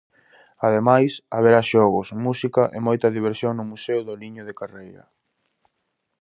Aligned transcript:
Ademais, 0.67 1.11
haberá 1.35 1.61
xogos, 1.71 2.07
música, 2.25 2.63
e 2.77 2.79
moita 2.87 3.13
diversión 3.17 3.53
no 3.55 3.69
Museo 3.71 3.99
do 4.07 4.13
Liño 4.21 4.43
de 4.45 4.57
Carreira. 4.59 5.03